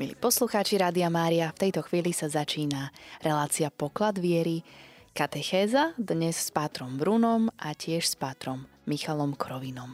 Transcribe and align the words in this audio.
Milí 0.00 0.16
poslucháči 0.16 0.80
Rádia 0.80 1.12
Mária, 1.12 1.52
v 1.52 1.68
tejto 1.68 1.84
chvíli 1.84 2.16
sa 2.16 2.24
začína 2.24 2.88
relácia 3.20 3.68
Poklad 3.68 4.16
viery, 4.16 4.64
katechéza, 5.12 5.92
dnes 6.00 6.40
s 6.40 6.48
pátrom 6.48 6.96
Brunom 6.96 7.52
a 7.60 7.76
tiež 7.76 8.08
s 8.08 8.16
pátrom 8.16 8.64
Michalom 8.88 9.36
Krovinom. 9.36 9.92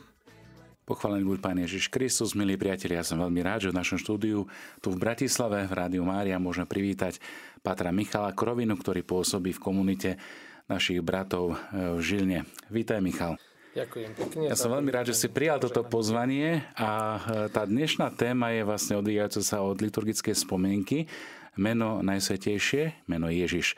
Pochválený 0.86 1.26
buď 1.26 1.38
Pán 1.42 1.58
Ježiš 1.58 1.90
Kristus, 1.90 2.38
milí 2.38 2.54
priatelia, 2.54 3.02
ja 3.02 3.10
som 3.10 3.18
veľmi 3.18 3.42
rád, 3.42 3.66
že 3.66 3.74
v 3.74 3.78
našom 3.82 3.98
štúdiu 3.98 4.46
tu 4.78 4.94
v 4.94 5.02
Bratislave 5.02 5.66
v 5.66 5.74
Rádiu 5.74 6.06
Mária 6.06 6.38
môžeme 6.38 6.70
privítať 6.70 7.18
Pátra 7.58 7.90
Michala 7.90 8.30
Krovinu, 8.30 8.78
ktorý 8.78 9.02
pôsobí 9.02 9.58
v 9.58 9.58
komunite 9.58 10.22
našich 10.70 11.02
bratov 11.02 11.58
v 11.74 11.98
Žilne. 11.98 12.46
Vítaj 12.70 13.02
Michal. 13.02 13.34
Ďakujem 13.76 14.12
pekne. 14.16 14.48
Ja 14.48 14.56
som 14.56 14.72
veľmi 14.72 14.88
rád, 14.88 15.12
že 15.12 15.20
si 15.20 15.28
prijal 15.28 15.60
toto 15.60 15.84
pozvanie 15.84 16.64
a 16.80 16.88
e, 16.88 17.18
tá 17.52 17.68
dnešná 17.68 18.08
téma 18.16 18.48
je 18.56 18.64
vlastne 18.64 18.96
odvíjajúca 18.96 19.40
sa 19.44 19.60
od 19.60 19.76
liturgickej 19.84 20.32
spomienky. 20.32 21.04
Meno 21.60 22.00
Najsvetejšie, 22.00 23.04
meno 23.04 23.28
Ježiš. 23.28 23.76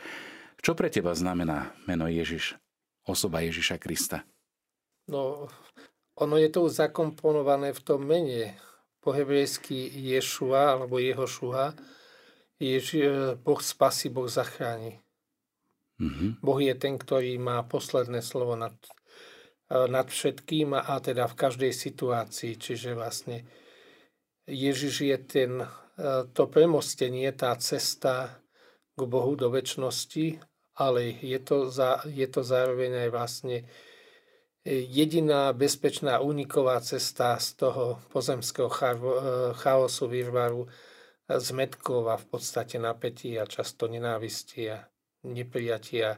Čo 0.62 0.78
pre 0.78 0.86
teba 0.86 1.18
znamená 1.18 1.74
meno 1.90 2.06
Ježiš? 2.06 2.54
Osoba 3.10 3.42
Ježiša 3.42 3.82
Krista. 3.82 4.22
No, 5.10 5.50
ono 6.14 6.34
je 6.38 6.46
to 6.46 6.70
zakomponované 6.70 7.74
v 7.74 7.80
tom 7.82 8.06
mene. 8.06 8.54
Po 9.02 9.10
hebrejsky 9.10 9.90
Ješua 9.98 10.78
alebo 10.78 11.02
Jehošuha. 11.02 11.74
Ježi, 12.62 13.02
e, 13.02 13.34
boh 13.34 13.58
spasí, 13.58 14.14
Boh 14.14 14.30
zachráni. 14.30 15.02
Mm-hmm. 15.98 16.38
Boh 16.38 16.58
je 16.62 16.74
ten, 16.78 16.94
ktorý 16.94 17.34
má 17.42 17.66
posledné 17.66 18.22
slovo 18.22 18.54
nad 18.54 18.78
nad 19.68 20.08
všetkým 20.08 20.72
a 20.72 20.96
teda 21.00 21.28
v 21.28 21.38
každej 21.38 21.72
situácii. 21.76 22.56
Čiže 22.56 22.96
vlastne 22.96 23.44
Ježiš 24.48 24.94
je 25.04 25.18
ten, 25.20 25.52
e, 25.60 25.68
to 26.32 26.48
premostenie, 26.48 27.28
tá 27.36 27.52
cesta 27.60 28.40
k 28.96 29.00
Bohu 29.04 29.36
do 29.36 29.52
väčšnosti, 29.52 30.40
ale 30.80 31.20
je 31.20 31.38
to, 31.44 31.68
za, 31.68 32.00
je 32.08 32.24
to 32.26 32.40
zároveň 32.40 33.06
aj 33.06 33.08
vlastne 33.12 33.56
jediná 34.68 35.52
bezpečná 35.52 36.20
uniková 36.20 36.80
cesta 36.80 37.38
z 37.38 37.56
toho 37.56 37.84
pozemského 38.12 38.68
chaosu, 39.54 40.04
výžvaru, 40.08 40.68
zmetkov 41.28 42.08
a 42.08 42.16
v 42.16 42.26
podstate 42.26 42.80
napätí 42.80 43.36
a 43.36 43.44
často 43.44 43.84
nenávisti 43.84 44.72
a 44.72 44.80
neprijatia 45.28 46.16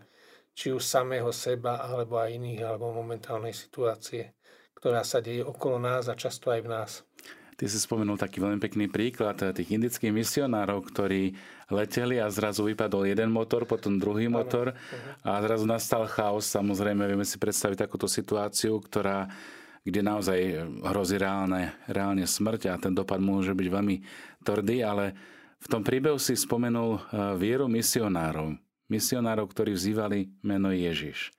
či 0.54 0.74
už 0.74 0.82
samého 0.82 1.30
seba, 1.32 1.80
alebo 1.80 2.18
aj 2.20 2.36
iných, 2.36 2.60
alebo 2.66 2.92
momentálnej 2.92 3.54
situácie, 3.54 4.34
ktorá 4.76 5.04
sa 5.06 5.22
deje 5.22 5.44
okolo 5.44 5.80
nás 5.80 6.08
a 6.10 6.18
často 6.18 6.50
aj 6.50 6.60
v 6.64 6.68
nás. 6.68 6.92
Ty 7.60 7.68
si 7.68 7.76
spomenul 7.76 8.16
taký 8.16 8.40
veľmi 8.40 8.56
pekný 8.56 8.88
príklad 8.88 9.36
tých 9.36 9.68
indických 9.68 10.16
misionárov, 10.16 10.80
ktorí 10.80 11.36
leteli 11.68 12.16
a 12.16 12.32
zrazu 12.32 12.64
vypadol 12.64 13.04
jeden 13.04 13.28
motor, 13.28 13.68
potom 13.68 14.00
druhý 14.00 14.32
motor 14.32 14.72
a 15.20 15.44
zrazu 15.44 15.68
nastal 15.68 16.08
chaos. 16.08 16.48
Samozrejme, 16.48 17.04
vieme 17.04 17.28
si 17.28 17.36
predstaviť 17.36 17.84
takúto 17.84 18.08
situáciu, 18.08 18.80
ktorá, 18.80 19.28
kde 19.84 20.00
naozaj 20.00 20.40
hrozí 20.88 21.20
reálne, 21.20 21.76
reálne 21.84 22.24
smrť 22.24 22.72
a 22.72 22.80
ten 22.80 22.96
dopad 22.96 23.20
môže 23.20 23.52
byť 23.52 23.68
veľmi 23.68 23.96
tvrdý, 24.40 24.80
ale 24.80 25.12
v 25.60 25.66
tom 25.68 25.84
príbehu 25.84 26.16
si 26.16 26.40
spomenul 26.40 26.96
eh, 26.96 27.00
vieru 27.36 27.68
misionárov 27.68 28.56
misionárov, 28.90 29.46
ktorí 29.48 29.72
vzývali 29.72 30.34
meno 30.42 30.74
Ježiš. 30.74 31.30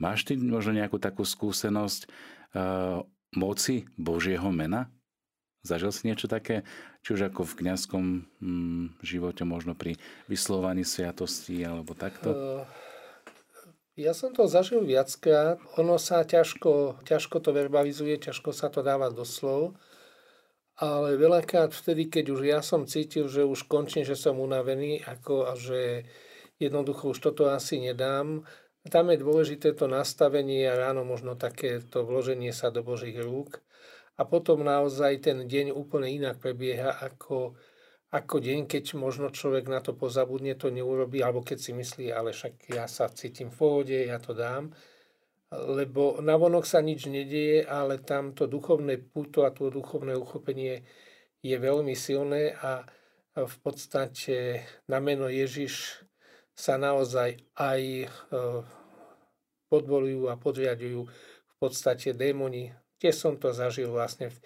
Máš 0.00 0.24
ty 0.24 0.36
možno 0.36 0.76
nejakú 0.76 0.96
takú 0.96 1.24
skúsenosť 1.24 2.08
uh, 2.08 3.04
moci 3.36 3.84
Božieho 4.00 4.48
mena? 4.48 4.88
Zažil 5.60 5.92
si 5.92 6.08
niečo 6.08 6.24
také, 6.24 6.64
či 7.04 7.12
už 7.12 7.28
ako 7.28 7.44
v 7.44 7.56
kňazskom 7.64 8.04
hm, 8.40 8.84
živote, 9.04 9.44
možno 9.44 9.76
pri 9.76 10.00
vyslovaní 10.24 10.88
sviatosti 10.88 11.60
alebo 11.60 11.92
takto? 11.92 12.32
Uh, 12.32 12.64
ja 14.00 14.16
som 14.16 14.32
to 14.32 14.48
zažil 14.48 14.80
viackrát. 14.80 15.60
Ono 15.76 16.00
sa 16.00 16.24
ťažko, 16.24 17.04
ťažko 17.04 17.36
to 17.44 17.52
verbalizuje, 17.52 18.16
ťažko 18.16 18.56
sa 18.56 18.72
to 18.72 18.80
dáva 18.80 19.12
do 19.12 19.28
slov. 19.28 19.76
Ale 20.80 21.20
veľakrát 21.20 21.76
vtedy, 21.76 22.08
keď 22.08 22.24
už 22.32 22.40
ja 22.48 22.60
som 22.64 22.88
cítil, 22.88 23.28
že 23.28 23.44
už 23.44 23.68
končím, 23.68 24.08
že 24.08 24.16
som 24.16 24.40
unavený 24.40 25.04
ako, 25.04 25.44
a 25.44 25.52
že 25.52 26.08
jednoducho 26.60 27.16
už 27.16 27.18
toto 27.18 27.48
asi 27.48 27.80
nedám. 27.80 28.44
Tam 28.86 29.08
je 29.12 29.20
dôležité 29.20 29.72
to 29.72 29.88
nastavenie 29.88 30.68
a 30.68 30.76
ráno 30.76 31.04
možno 31.04 31.36
takéto 31.36 32.04
vloženie 32.04 32.52
sa 32.52 32.68
do 32.68 32.84
Božích 32.84 33.16
rúk. 33.16 33.60
A 34.20 34.28
potom 34.28 34.60
naozaj 34.60 35.24
ten 35.24 35.48
deň 35.48 35.72
úplne 35.72 36.12
inak 36.12 36.36
prebieha 36.44 36.92
ako, 37.00 37.56
ako 38.12 38.36
deň, 38.36 38.68
keď 38.68 39.00
možno 39.00 39.32
človek 39.32 39.64
na 39.72 39.80
to 39.80 39.96
pozabudne, 39.96 40.52
to 40.60 40.68
neurobi, 40.68 41.24
alebo 41.24 41.40
keď 41.40 41.58
si 41.60 41.72
myslí, 41.72 42.12
ale 42.12 42.36
však 42.36 42.76
ja 42.76 42.84
sa 42.84 43.08
cítim 43.08 43.48
v 43.48 43.56
pohode, 43.56 43.96
ja 43.96 44.20
to 44.20 44.36
dám. 44.36 44.76
Lebo 45.50 46.20
navonok 46.20 46.68
sa 46.68 46.84
nič 46.84 47.08
nedieje, 47.08 47.64
ale 47.64 48.04
tam 48.04 48.36
to 48.36 48.44
duchovné 48.44 49.00
puto 49.00 49.48
a 49.48 49.50
to 49.56 49.72
duchovné 49.72 50.12
uchopenie 50.14 50.84
je 51.40 51.56
veľmi 51.56 51.96
silné 51.96 52.52
a 52.60 52.84
v 53.34 53.56
podstate 53.64 54.68
na 54.84 55.00
meno 55.00 55.32
Ježiš 55.32 56.04
sa 56.54 56.76
naozaj 56.76 57.40
aj 57.56 57.82
e, 58.04 58.06
podvolujú 59.70 60.28
a 60.28 60.36
podriadujú 60.36 61.06
v 61.06 61.54
podstate 61.56 62.12
démoni. 62.12 62.74
Tiež 63.00 63.16
som 63.16 63.34
to 63.40 63.54
zažil 63.54 63.88
vlastne 63.94 64.28
v 64.28 64.38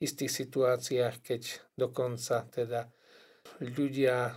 istých 0.00 0.30
situáciách, 0.30 1.14
keď 1.20 1.42
dokonca 1.74 2.46
teda 2.48 2.88
ľudia 3.60 4.30
e, 4.30 4.32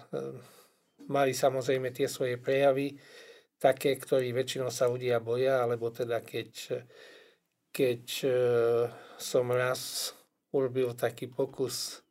mali 1.08 1.34
samozrejme 1.34 1.94
tie 1.94 2.10
svoje 2.10 2.42
prejavy, 2.42 2.98
také, 3.62 3.94
ktorí 3.94 4.34
väčšinou 4.34 4.74
sa 4.74 4.90
ľudia 4.90 5.22
boja, 5.22 5.62
alebo 5.62 5.94
teda 5.94 6.26
keď, 6.26 6.82
keď 7.70 8.04
e, 8.26 8.30
som 9.22 9.46
raz 9.54 10.12
urobil 10.52 10.98
taký 10.98 11.30
pokus, 11.30 12.04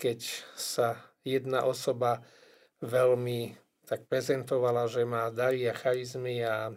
keď 0.00 0.24
sa 0.56 0.96
jedna 1.26 1.68
osoba 1.68 2.24
veľmi 2.80 3.52
tak 3.90 4.06
prezentovala, 4.06 4.86
že 4.86 5.02
má 5.02 5.26
dary 5.34 5.66
a 5.66 5.74
charizmy 5.74 6.46
a, 6.46 6.70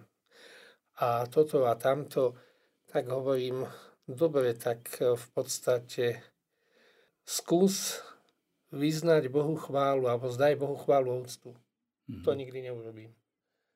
a 0.97 1.29
toto 1.29 1.69
a 1.69 1.77
tamto, 1.77 2.33
tak 2.89 3.05
hovorím, 3.05 3.69
dobre, 4.09 4.57
tak 4.57 4.97
v 4.97 5.25
podstate 5.29 6.25
skús 7.21 8.01
vyznať 8.73 9.29
Bohu 9.29 9.53
chválu 9.53 10.09
alebo 10.09 10.33
zdaj 10.33 10.57
Bohu 10.57 10.73
chválu 10.73 11.21
úctu. 11.21 11.53
Mm-hmm. 12.09 12.23
To 12.25 12.29
mhm. 12.33 12.37
nikdy 12.41 12.59
neurobím. 12.65 13.11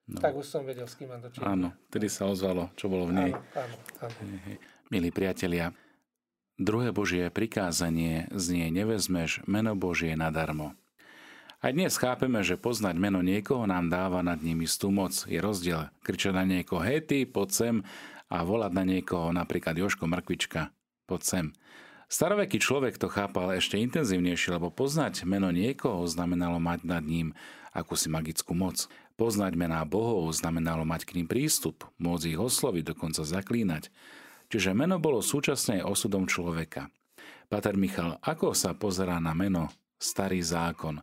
No. 0.08 0.24
Tak 0.24 0.40
už 0.40 0.48
som 0.48 0.64
vedel, 0.64 0.88
s 0.90 0.96
kým 0.96 1.12
mám 1.12 1.22
dočinať. 1.22 1.46
Áno, 1.46 1.76
tedy 1.92 2.08
sa 2.08 2.32
ozvalo, 2.32 2.72
čo 2.80 2.90
bolo 2.90 3.12
v 3.12 3.14
nej. 3.14 3.32
Áno, 3.36 3.76
áno, 4.02 4.16
áno. 4.24 4.56
Milí 4.88 5.12
priatelia, 5.12 5.76
druhé 6.56 6.96
Božie 6.96 7.28
prikázanie 7.28 8.32
znie 8.32 8.72
nevezmeš 8.72 9.44
meno 9.46 9.76
Božie 9.76 10.16
nadarmo. 10.16 10.74
Aj 11.58 11.74
dnes 11.74 11.90
chápeme, 11.98 12.46
že 12.46 12.54
poznať 12.54 13.02
meno 13.02 13.26
niekoho 13.26 13.66
nám 13.66 13.90
dáva 13.90 14.22
nad 14.22 14.38
ním 14.46 14.62
istú 14.62 14.94
moc. 14.94 15.26
Je 15.26 15.42
rozdiel 15.42 15.90
kričať 16.06 16.38
na 16.38 16.46
niekoho 16.46 16.86
hej 16.86 17.02
ty, 17.02 17.26
poď 17.26 17.50
sem 17.50 17.76
a 18.30 18.46
volať 18.46 18.78
na 18.78 18.86
niekoho 18.86 19.34
napríklad 19.34 19.74
Joško 19.74 20.06
Mrkvička, 20.06 20.70
poď 21.10 21.22
sem. 21.26 21.46
Staroveký 22.14 22.62
človek 22.62 23.02
to 23.02 23.10
chápal 23.10 23.50
ešte 23.58 23.82
intenzívnejšie, 23.82 24.54
lebo 24.54 24.70
poznať 24.70 25.26
meno 25.26 25.50
niekoho 25.50 26.06
znamenalo 26.06 26.62
mať 26.62 26.86
nad 26.86 27.02
ním 27.02 27.34
akúsi 27.74 28.06
magickú 28.06 28.54
moc. 28.54 28.86
Poznať 29.18 29.58
mená 29.58 29.82
bohov 29.82 30.30
znamenalo 30.38 30.86
mať 30.86 31.10
k 31.10 31.18
ním 31.18 31.26
prístup, 31.26 31.90
môcť 31.98 32.38
ich 32.38 32.40
osloviť, 32.40 32.94
dokonca 32.94 33.26
zaklínať. 33.26 33.90
Čiže 34.54 34.78
meno 34.78 35.02
bolo 35.02 35.26
súčasne 35.26 35.82
aj 35.82 35.90
osudom 35.90 36.30
človeka. 36.30 36.94
Pater 37.50 37.74
Michal, 37.82 38.22
ako 38.22 38.54
sa 38.54 38.78
pozerá 38.78 39.18
na 39.18 39.34
meno 39.34 39.74
starý 39.98 40.46
zákon? 40.46 41.02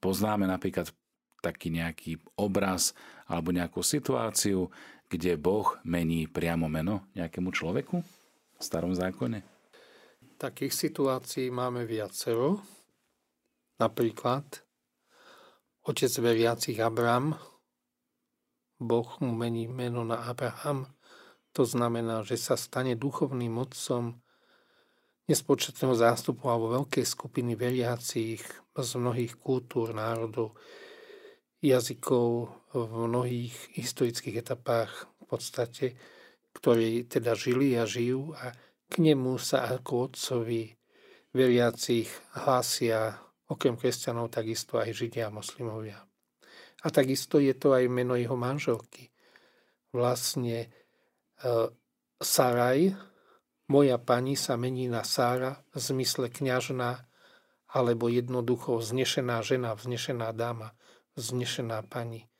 Poznáme 0.00 0.48
napríklad 0.48 0.88
taký 1.44 1.68
nejaký 1.68 2.18
obraz 2.40 2.96
alebo 3.28 3.52
nejakú 3.52 3.84
situáciu, 3.84 4.72
kde 5.06 5.38
Boh 5.38 5.78
mení 5.86 6.26
priamo 6.26 6.66
meno 6.66 7.06
nejakému 7.14 7.52
človeku 7.54 7.96
v 8.00 8.62
starom 8.62 8.96
zákone? 8.96 9.44
Takých 10.36 10.72
situácií 10.74 11.48
máme 11.52 11.84
viacero. 11.84 12.60
Napríklad 13.76 14.44
otec 15.84 16.12
veriacich 16.18 16.80
Abraham, 16.80 17.36
Boh 18.76 19.08
mu 19.24 19.32
mení 19.32 19.68
meno 19.68 20.04
na 20.04 20.28
Abraham, 20.28 20.88
to 21.56 21.64
znamená, 21.64 22.20
že 22.20 22.36
sa 22.36 22.52
stane 22.60 22.92
duchovným 22.92 23.56
otcom 23.56 24.20
nespočetného 25.26 25.94
zástupu 25.94 26.46
alebo 26.46 26.82
veľkej 26.82 27.02
skupiny 27.02 27.58
veriacich 27.58 28.42
z 28.76 28.90
mnohých 28.98 29.38
kultúr, 29.42 29.90
národov, 29.90 30.54
jazykov 31.58 32.50
v 32.70 32.92
mnohých 33.10 33.54
historických 33.74 34.46
etapách 34.46 35.10
v 35.18 35.24
podstate, 35.26 35.86
ktorí 36.54 37.10
teda 37.10 37.34
žili 37.34 37.74
a 37.74 37.84
žijú 37.84 38.32
a 38.38 38.54
k 38.86 38.94
nemu 39.02 39.34
sa 39.42 39.66
ako 39.66 40.14
otcovi 40.14 40.70
veriacich 41.34 42.06
hlásia 42.38 43.18
okrem 43.50 43.74
kresťanov 43.78 44.30
takisto 44.30 44.78
aj 44.78 44.94
Židia 44.94 45.30
a 45.30 45.34
moslimovia. 45.34 45.98
A 46.82 46.86
takisto 46.90 47.42
je 47.42 47.54
to 47.54 47.74
aj 47.74 47.90
meno 47.90 48.14
jeho 48.14 48.38
manželky. 48.38 49.10
Vlastne 49.90 50.66
e, 50.66 50.68
Saraj, 52.18 52.94
moja 53.68 53.98
pani 53.98 54.34
sa 54.34 54.54
mení 54.58 54.86
na 54.90 55.02
Sára 55.02 55.62
v 55.74 55.78
zmysle 55.80 56.30
kňažná 56.30 57.06
alebo 57.66 58.08
jednoducho 58.08 58.78
vznešená 58.78 59.42
žena, 59.42 59.74
vznešená 59.74 60.32
dáma, 60.32 60.72
vznešená 61.18 61.84
pani. 61.84 62.30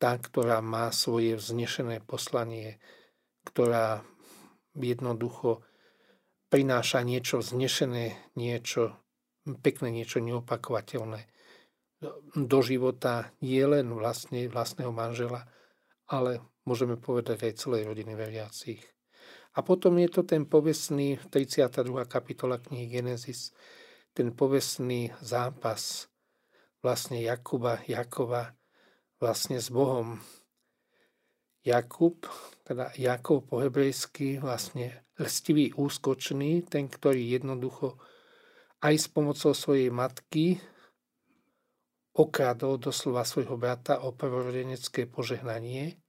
Tá, 0.00 0.16
ktorá 0.16 0.64
má 0.64 0.88
svoje 0.96 1.36
vznešené 1.36 2.00
poslanie, 2.00 2.80
ktorá 3.44 4.00
jednoducho 4.72 5.60
prináša 6.48 7.04
niečo 7.04 7.44
vznešené, 7.44 8.16
niečo 8.32 8.96
pekné, 9.60 9.92
niečo 9.92 10.24
neopakovateľné 10.24 11.28
do 12.34 12.58
života 12.64 13.28
nie 13.44 13.60
len 13.60 13.92
vlastne 13.92 14.48
vlastného 14.48 14.92
manžela, 14.92 15.44
ale 16.08 16.40
môžeme 16.64 16.96
povedať 16.96 17.44
aj 17.44 17.60
celej 17.60 17.82
rodiny 17.92 18.16
veriacich. 18.16 18.80
A 19.60 19.62
potom 19.62 20.00
je 20.00 20.08
to 20.08 20.24
ten 20.24 20.48
povestný, 20.48 21.20
32. 21.28 21.84
kapitola 22.08 22.56
knihy 22.56 22.88
Genesis, 22.88 23.52
ten 24.16 24.32
povestný 24.32 25.12
zápas 25.20 26.08
vlastne 26.80 27.20
Jakuba, 27.20 27.84
Jakova 27.84 28.56
vlastne 29.20 29.60
s 29.60 29.68
Bohom. 29.68 30.16
Jakub, 31.60 32.24
teda 32.64 32.88
Jakov 32.96 33.52
po 33.52 33.60
hebrejsky, 33.60 34.40
vlastne 34.40 35.04
lstivý, 35.20 35.76
úskočný, 35.76 36.64
ten, 36.64 36.88
ktorý 36.88 37.20
jednoducho 37.36 38.00
aj 38.80 38.96
s 38.96 39.12
pomocou 39.12 39.52
svojej 39.52 39.92
matky 39.92 40.56
okradol 42.16 42.80
doslova 42.80 43.28
svojho 43.28 43.60
brata 43.60 44.00
o 44.08 44.16
prvorodenecké 44.16 45.04
požehnanie 45.04 45.99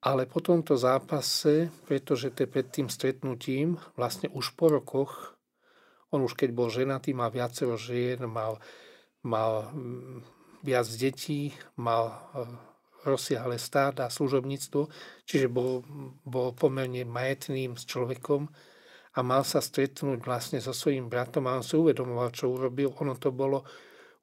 ale 0.00 0.24
po 0.24 0.40
tomto 0.40 0.80
zápase, 0.80 1.68
pretože 1.84 2.32
to 2.32 2.48
pred 2.48 2.72
tým 2.72 2.88
stretnutím, 2.88 3.76
vlastne 4.00 4.32
už 4.32 4.56
po 4.56 4.72
rokoch, 4.72 5.36
on 6.10 6.24
už 6.24 6.34
keď 6.34 6.50
bol 6.56 6.72
ženatý, 6.72 7.12
mal 7.12 7.28
viacero 7.28 7.76
žien, 7.76 8.24
mal, 8.24 8.56
mal 9.20 9.68
mm, 9.70 10.24
viac 10.64 10.88
detí, 10.96 11.52
mal 11.76 12.10
e, 12.10 12.48
rozsiahle 13.04 13.60
stáda, 13.60 14.08
služobníctvo, 14.08 14.88
čiže 15.28 15.52
bol, 15.52 15.84
bol 16.24 16.56
pomerne 16.56 17.04
majetným 17.04 17.76
s 17.76 17.84
človekom 17.84 18.48
a 19.14 19.18
mal 19.20 19.44
sa 19.44 19.60
stretnúť 19.60 20.24
vlastne 20.24 20.58
so 20.64 20.72
svojím 20.72 21.12
bratom 21.12 21.44
a 21.44 21.60
on 21.60 21.64
si 21.64 21.76
uvedomoval, 21.76 22.32
čo 22.32 22.50
urobil. 22.50 22.96
Ono 23.04 23.14
to 23.20 23.30
bolo 23.30 23.68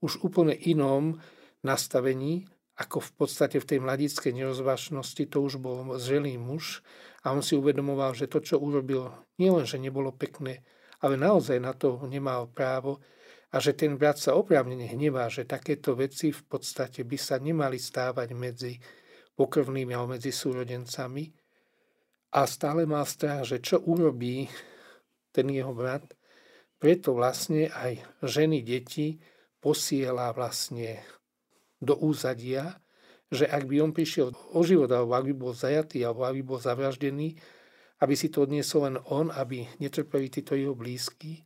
už 0.02 0.26
úplne 0.26 0.58
inom 0.58 1.22
nastavení 1.62 2.50
ako 2.78 3.02
v 3.02 3.12
podstate 3.18 3.58
v 3.58 3.66
tej 3.66 3.80
mladickej 3.82 4.38
nerozvážnosti 4.38 5.26
to 5.26 5.38
už 5.42 5.58
bol 5.58 5.98
zrelý 5.98 6.38
muž 6.38 6.86
a 7.26 7.34
on 7.34 7.42
si 7.42 7.58
uvedomoval, 7.58 8.14
že 8.14 8.30
to, 8.30 8.38
čo 8.38 8.62
urobil, 8.62 9.10
nielen, 9.42 9.66
že 9.66 9.82
nebolo 9.82 10.14
pekné, 10.14 10.62
ale 11.02 11.18
naozaj 11.18 11.58
na 11.58 11.74
to 11.74 11.98
nemal 12.06 12.46
právo 12.46 13.02
a 13.50 13.58
že 13.58 13.74
ten 13.74 13.98
brat 13.98 14.22
sa 14.22 14.38
oprávnene 14.38 14.86
hnevá, 14.94 15.26
že 15.32 15.50
takéto 15.50 15.98
veci 15.98 16.30
v 16.30 16.44
podstate 16.46 17.02
by 17.02 17.18
sa 17.18 17.42
nemali 17.42 17.82
stávať 17.82 18.30
medzi 18.38 18.78
pokrvnými 19.34 19.94
alebo 19.98 20.14
medzi 20.18 20.30
súrodencami. 20.30 21.26
A 22.38 22.44
stále 22.44 22.84
mal 22.84 23.08
strach, 23.08 23.48
že 23.48 23.64
čo 23.64 23.80
urobí 23.82 24.52
ten 25.32 25.48
jeho 25.48 25.72
brat, 25.72 26.04
preto 26.78 27.16
vlastne 27.16 27.72
aj 27.74 28.04
ženy, 28.22 28.62
deti 28.62 29.18
posiela 29.58 30.30
vlastne 30.36 31.02
do 31.82 31.94
úzadia, 31.98 32.82
že 33.28 33.44
ak 33.44 33.68
by 33.68 33.84
on 33.84 33.92
prišiel 33.92 34.32
o 34.32 34.62
život, 34.64 34.88
alebo 34.88 35.12
ak 35.14 35.26
by 35.28 35.34
bol 35.36 35.52
zajatý, 35.52 36.02
alebo 36.08 36.24
ak 36.24 36.34
by 36.40 36.44
bol 36.44 36.60
zavraždený, 36.64 37.36
aby 38.00 38.14
si 38.14 38.30
to 38.30 38.46
odniesol 38.46 38.88
len 38.88 38.98
on, 39.10 39.34
aby 39.34 39.68
netrpeli 39.82 40.30
títo 40.30 40.54
jeho 40.54 40.78
blízky. 40.78 41.44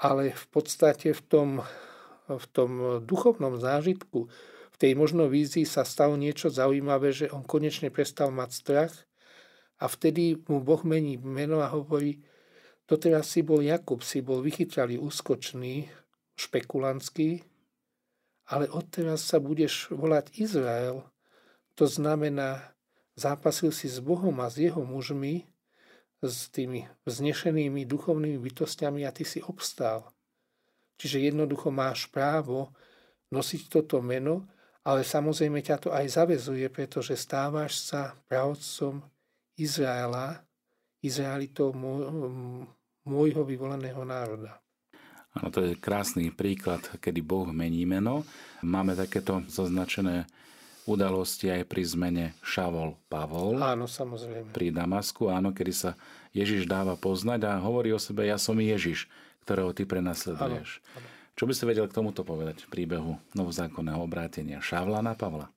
Ale 0.00 0.32
v 0.32 0.46
podstate 0.48 1.12
v 1.12 1.22
tom, 1.28 1.48
v 2.30 2.46
tom 2.50 3.02
duchovnom 3.04 3.58
zážitku, 3.58 4.30
v 4.72 4.76
tej 4.80 4.92
možno 4.96 5.28
vízii 5.28 5.68
sa 5.68 5.84
stalo 5.84 6.16
niečo 6.16 6.48
zaujímavé, 6.48 7.12
že 7.12 7.30
on 7.30 7.44
konečne 7.44 7.92
prestal 7.92 8.32
mať 8.32 8.50
strach 8.50 8.92
a 9.78 9.86
vtedy 9.90 10.40
mu 10.48 10.62
Boh 10.62 10.80
mení 10.86 11.20
meno 11.20 11.60
a 11.60 11.68
hovorí, 11.70 12.22
doteraz 12.86 13.30
si 13.30 13.44
bol 13.44 13.60
Jakub, 13.60 14.00
si 14.00 14.24
bol 14.24 14.40
vychytralý, 14.40 14.98
úskočný, 14.98 15.90
špekulantský, 16.38 17.51
ale 18.46 18.70
odteraz 18.70 19.22
sa 19.26 19.38
budeš 19.38 19.90
volať 19.92 20.34
Izrael. 20.38 21.02
To 21.78 21.84
znamená, 21.88 22.74
zápasil 23.16 23.72
si 23.72 23.88
s 23.88 23.98
Bohom 24.02 24.34
a 24.42 24.50
s 24.50 24.60
jeho 24.60 24.82
mužmi, 24.84 25.46
s 26.22 26.46
tými 26.54 26.86
vznešenými 27.02 27.82
duchovnými 27.82 28.38
bytostiami 28.38 29.02
a 29.02 29.10
ty 29.10 29.26
si 29.26 29.42
obstál. 29.42 30.06
Čiže 30.94 31.34
jednoducho 31.34 31.74
máš 31.74 32.06
právo 32.06 32.70
nosiť 33.34 33.62
toto 33.66 33.98
meno, 33.98 34.46
ale 34.86 35.02
samozrejme 35.02 35.58
ťa 35.62 35.76
to 35.82 35.88
aj 35.90 36.06
zavezuje, 36.14 36.66
pretože 36.70 37.18
stávaš 37.18 37.82
sa 37.82 38.14
pravcom 38.30 39.02
Izraela, 39.58 40.42
Izraelitov 41.02 41.74
môjho 43.02 43.42
vyvoleného 43.42 44.02
národa. 44.06 44.62
Áno, 45.32 45.48
to 45.48 45.64
je 45.64 45.80
krásny 45.80 46.28
príklad, 46.28 46.84
kedy 47.00 47.24
Boh 47.24 47.48
mení 47.48 47.88
meno. 47.88 48.28
Máme 48.60 48.92
takéto 48.92 49.40
zaznačené 49.48 50.28
udalosti 50.84 51.48
aj 51.48 51.62
pri 51.70 51.82
zmene 51.88 52.24
Šavol 52.44 52.98
Pavol. 53.08 53.56
Áno, 53.62 53.88
samozrejme. 53.88 54.52
Pri 54.52 54.74
Damasku, 54.74 55.32
áno, 55.32 55.54
kedy 55.54 55.72
sa 55.72 55.90
Ježiš 56.36 56.68
dáva 56.68 56.98
poznať 56.98 57.48
a 57.48 57.62
hovorí 57.62 57.94
o 57.94 58.00
sebe, 58.02 58.28
ja 58.28 58.36
som 58.36 58.58
Ježiš, 58.58 59.08
ktorého 59.46 59.72
ty 59.72 59.88
prenasleduješ. 59.88 60.84
Áno, 60.92 61.00
áno. 61.00 61.08
Čo 61.32 61.48
by 61.48 61.52
si 61.56 61.64
vedel 61.64 61.88
k 61.88 61.96
tomuto 61.96 62.28
povedať 62.28 62.68
v 62.68 62.68
príbehu 62.68 63.16
novozákonného 63.32 64.04
obrátenia 64.04 64.60
Šavla 64.60 65.00
na 65.00 65.16
Pavla? 65.16 65.48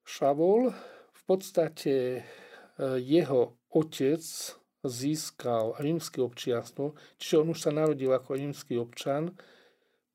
Šavol 0.00 0.72
v 1.12 1.22
podstate 1.28 1.94
e, 2.16 2.22
jeho 3.04 3.56
otec 3.68 4.24
získal 4.84 5.74
rímske 5.80 6.20
občianstvo, 6.20 6.92
čiže 7.16 7.40
on 7.40 7.56
už 7.56 7.58
sa 7.64 7.70
narodil 7.72 8.12
ako 8.12 8.36
rímsky 8.36 8.76
občan 8.76 9.32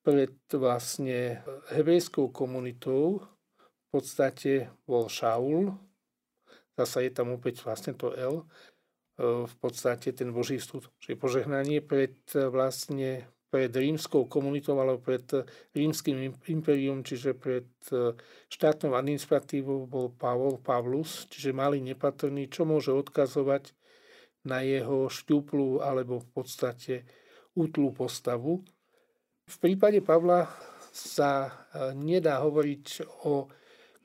pred 0.05 0.37
vlastne 0.53 1.43
hebrejskou 1.73 2.29
komunitou. 2.29 3.25
V 3.59 3.87
podstate 3.89 4.69
bol 4.85 5.09
Šaul, 5.09 5.73
zase 6.77 7.09
je 7.09 7.11
tam 7.11 7.33
opäť 7.33 7.65
vlastne 7.65 7.97
to 7.97 8.13
L, 8.13 8.45
v 9.19 9.55
podstate 9.59 10.13
ten 10.15 10.31
Boží 10.31 10.61
súd, 10.61 10.87
čiže 11.01 11.19
požehnanie 11.19 11.83
pred 11.83 12.15
vlastne 12.31 13.27
pred 13.49 13.73
rímskou 13.73 14.29
komunitou 14.29 14.77
alebo 14.77 15.01
pred 15.01 15.25
rímským 15.73 16.37
imperium, 16.53 17.01
čiže 17.01 17.33
pred 17.33 17.65
štátnou 18.53 18.93
administratívou 18.93 19.89
bol 19.89 20.13
Pavol, 20.13 20.61
Pavlus, 20.61 21.25
čiže 21.33 21.49
malý 21.49 21.81
nepatrný, 21.81 22.45
čo 22.45 22.69
môže 22.69 22.93
odkazovať 22.93 23.73
na 24.47 24.63
jeho 24.63 25.11
šťuplú 25.11 25.83
alebo 25.83 26.23
v 26.23 26.27
podstate 26.31 26.95
útlú 27.57 27.91
postavu. 27.91 28.63
V 29.49 29.55
prípade 29.59 29.99
Pavla 29.99 30.47
sa 30.93 31.47
e, 31.47 31.51
nedá 31.97 32.39
hovoriť 32.39 32.85
o 33.25 33.49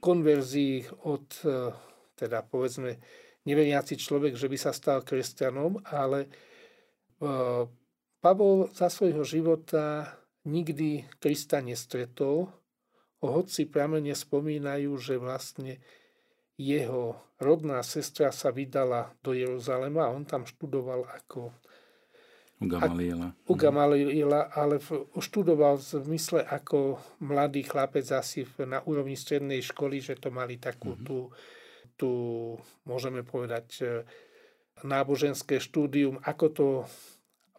konverzii 0.01 1.05
od, 1.07 1.27
e, 1.45 1.71
teda 2.17 2.43
povedzme, 2.45 2.99
neveriaci 3.45 3.95
človek, 4.01 4.35
že 4.35 4.49
by 4.49 4.57
sa 4.57 4.73
stal 4.73 5.05
kresťanom, 5.05 5.85
ale 5.85 6.27
e, 6.27 6.29
Pavol 8.25 8.73
za 8.73 8.89
svojho 8.89 9.21
života 9.23 10.09
nikdy 10.49 11.05
Krista 11.21 11.61
nestretol, 11.61 12.49
hoci 13.25 13.65
pramene 13.65 14.13
spomínajú, 14.13 14.93
že 15.01 15.17
vlastne 15.17 15.81
jeho 16.55 17.19
rodná 17.43 17.83
sestra 17.83 18.31
sa 18.31 18.55
vydala 18.55 19.11
do 19.21 19.35
Jeruzalema 19.35 20.07
a 20.07 20.15
on 20.15 20.23
tam 20.23 20.47
študoval 20.47 21.07
ako 21.11 21.51
u 22.63 22.67
Gamaliela. 22.71 23.29
U 23.51 23.55
Gamaliela, 23.59 24.49
ale 24.55 24.79
študoval 25.19 25.77
v 25.77 25.85
zmysle 26.07 26.47
ako 26.47 27.03
mladý 27.19 27.67
chlapec 27.67 28.07
asi 28.15 28.47
na 28.63 28.79
úrovni 28.87 29.19
strednej 29.19 29.59
školy, 29.61 29.99
že 29.99 30.15
to 30.17 30.31
mali 30.31 30.57
takú 30.57 30.95
mm-hmm. 30.95 31.07
tú, 31.07 31.19
tú, 31.99 32.11
môžeme 32.87 33.27
povedať, 33.27 33.67
e, 33.83 33.87
náboženské 34.87 35.59
štúdium, 35.59 36.23
ako 36.23 36.47
to 36.55 36.69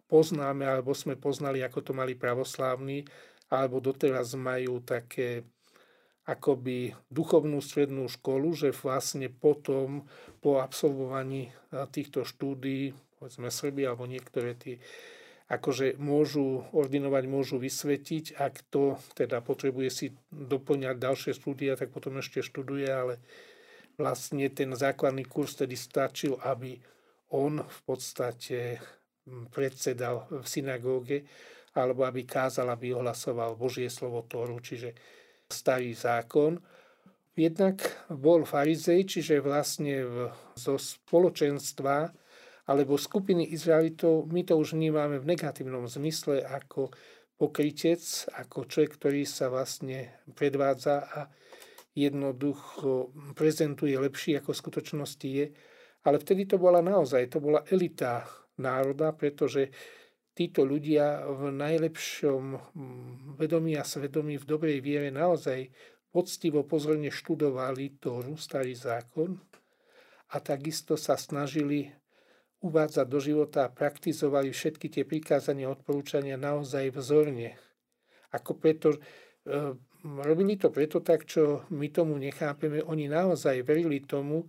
poznáme, 0.08 0.64
alebo 0.64 0.96
sme 0.96 1.14
poznali, 1.14 1.60
ako 1.60 1.84
to 1.84 1.92
mali 1.92 2.16
pravoslávni, 2.16 3.04
alebo 3.52 3.78
doteraz 3.78 4.32
majú 4.34 4.80
také 4.80 5.44
akoby 6.26 6.98
duchovnú 7.08 7.62
strednú 7.62 8.10
školu, 8.10 8.50
že 8.52 8.74
vlastne 8.74 9.30
potom 9.30 10.10
po 10.42 10.58
absolvovaní 10.58 11.54
týchto 11.94 12.26
štúdií, 12.26 12.92
povedzme 13.22 13.48
Srby 13.48 13.86
alebo 13.86 14.10
niektoré 14.10 14.58
tie 14.58 14.82
akože 15.46 16.02
môžu 16.02 16.66
ordinovať, 16.74 17.24
môžu 17.30 17.62
vysvetiť. 17.62 18.34
Ak 18.42 18.66
to 18.66 18.98
teda 19.14 19.38
potrebuje 19.38 19.88
si 19.94 20.06
doplňať 20.34 20.98
ďalšie 20.98 21.32
štúdia, 21.38 21.78
tak 21.78 21.94
potom 21.94 22.18
ešte 22.18 22.42
študuje, 22.42 22.90
ale 22.90 23.22
vlastne 23.94 24.50
ten 24.50 24.74
základný 24.74 25.22
kurz 25.22 25.54
tedy 25.54 25.78
stačil, 25.78 26.34
aby 26.42 26.82
on 27.30 27.62
v 27.62 27.80
podstate 27.86 28.82
predsedal 29.54 30.26
v 30.30 30.46
synagóge 30.46 31.22
alebo 31.76 32.02
aby 32.08 32.26
kázal, 32.26 32.66
aby 32.72 32.96
ohlasoval 32.96 33.54
Božie 33.54 33.86
slovo 33.86 34.26
Tóru, 34.26 34.58
čiže 34.58 34.96
starý 35.50 35.94
zákon. 35.94 36.58
Jednak 37.36 38.08
bol 38.08 38.48
farizej, 38.48 39.04
čiže 39.04 39.44
vlastne 39.44 40.08
zo 40.56 40.80
spoločenstva 40.80 42.08
alebo 42.66 42.98
skupiny 42.98 43.54
Izraelitov, 43.54 44.26
my 44.32 44.42
to 44.42 44.58
už 44.58 44.74
vnímame 44.74 45.22
v 45.22 45.36
negatívnom 45.36 45.86
zmysle 45.86 46.42
ako 46.42 46.90
pokrytec, 47.36 48.02
ako 48.34 48.66
človek, 48.66 48.90
ktorý 48.96 49.22
sa 49.28 49.52
vlastne 49.52 50.18
predvádza 50.34 50.96
a 51.06 51.20
jednoducho 51.94 53.12
prezentuje 53.36 53.94
lepšie, 53.94 54.40
ako 54.40 54.50
v 54.52 54.62
skutočnosti 54.64 55.28
je. 55.28 55.46
Ale 56.08 56.16
vtedy 56.18 56.48
to 56.48 56.56
bola 56.56 56.80
naozaj, 56.80 57.28
to 57.30 57.38
bola 57.38 57.62
elita 57.68 58.24
národa, 58.58 59.12
pretože 59.12 59.68
títo 60.36 60.68
ľudia 60.68 61.24
v 61.32 61.48
najlepšom 61.48 62.42
vedomí 63.40 63.72
a 63.80 63.88
svedomí 63.88 64.36
v 64.36 64.44
dobrej 64.44 64.84
viere 64.84 65.08
naozaj 65.08 65.72
poctivo 66.12 66.68
pozorne 66.68 67.08
študovali 67.08 67.96
Tóru, 67.96 68.36
starý 68.36 68.76
zákon 68.76 69.40
a 70.32 70.36
takisto 70.44 71.00
sa 71.00 71.16
snažili 71.16 71.88
uvádzať 72.60 73.06
do 73.08 73.20
života 73.20 73.64
a 73.64 73.72
praktizovali 73.72 74.52
všetky 74.52 74.92
tie 74.92 75.04
prikázania 75.08 75.68
a 75.68 75.74
odporúčania 75.76 76.36
naozaj 76.36 76.92
vzorne. 76.92 77.56
Ako 78.32 78.60
preto, 78.60 78.96
e, 78.96 78.98
robili 80.24 80.56
to 80.60 80.72
preto 80.72 81.00
tak, 81.00 81.28
čo 81.28 81.68
my 81.72 81.88
tomu 81.92 82.16
nechápeme. 82.16 82.82
Oni 82.84 83.06
naozaj 83.06 83.62
verili 83.62 84.02
tomu, 84.02 84.48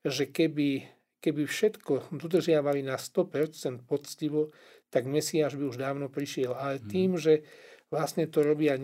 že 0.00 0.30
keby, 0.30 0.86
keby 1.18 1.42
všetko 1.44 2.14
dodržiavali 2.14 2.86
na 2.86 2.96
100% 2.96 3.84
poctivo, 3.84 4.54
tak 4.88 5.04
Mesiáš 5.04 5.56
by 5.56 5.64
už 5.68 5.76
dávno 5.80 6.08
prišiel. 6.08 6.56
Ale 6.56 6.80
mhm. 6.80 6.88
tým, 6.88 7.10
že 7.20 7.44
vlastne 7.88 8.28
to 8.28 8.44
robia 8.44 8.76